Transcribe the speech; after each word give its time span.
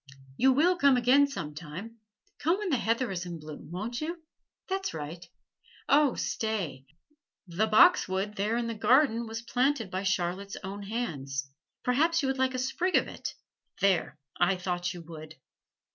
You 0.35 0.51
will 0.51 0.77
come 0.77 0.97
again 0.97 1.27
some 1.27 1.53
time, 1.53 1.97
come 2.39 2.57
when 2.57 2.69
the 2.71 2.77
heather 2.77 3.11
is 3.11 3.23
in 3.27 3.37
bloom, 3.39 3.69
won't 3.69 4.01
you? 4.01 4.23
That's 4.67 4.95
right. 4.95 5.23
Oh, 5.87 6.15
stay! 6.15 6.87
the 7.45 7.67
boxwood 7.67 8.35
there 8.35 8.57
in 8.57 8.65
the 8.65 8.73
garden 8.73 9.27
was 9.27 9.43
planted 9.43 9.91
by 9.91 10.01
Charlotte's 10.01 10.57
own 10.63 10.81
hands 10.81 11.51
perhaps 11.83 12.23
you 12.23 12.27
would 12.29 12.39
like 12.39 12.55
a 12.55 12.57
sprig 12.57 12.95
of 12.95 13.07
it 13.07 13.35
there, 13.79 14.17
I 14.39 14.55
thought 14.55 14.91
you 14.91 15.03
would! 15.03 15.35